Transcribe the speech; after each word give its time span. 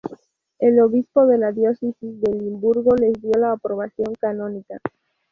El 0.57 0.79
obispo 0.79 1.27
de 1.27 1.37
la 1.37 1.51
diócesis 1.51 1.95
de 2.01 2.33
Limburgo 2.33 2.95
les 2.95 3.13
dio 3.21 3.33
la 3.37 3.51
aprobación 3.51 4.15
canónica. 4.19 4.79